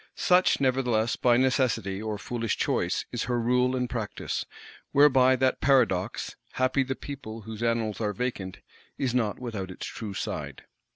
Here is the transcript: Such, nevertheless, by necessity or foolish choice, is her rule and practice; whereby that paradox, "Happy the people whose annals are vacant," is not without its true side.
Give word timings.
Such, 0.15 0.59
nevertheless, 0.59 1.15
by 1.15 1.37
necessity 1.37 2.01
or 2.01 2.17
foolish 2.17 2.57
choice, 2.57 3.05
is 3.11 3.25
her 3.25 3.39
rule 3.39 3.75
and 3.75 3.87
practice; 3.87 4.47
whereby 4.93 5.35
that 5.35 5.61
paradox, 5.61 6.35
"Happy 6.53 6.81
the 6.81 6.95
people 6.95 7.41
whose 7.41 7.61
annals 7.61 8.01
are 8.01 8.11
vacant," 8.11 8.61
is 8.97 9.13
not 9.13 9.37
without 9.37 9.69
its 9.69 9.85
true 9.85 10.15
side. 10.15 10.63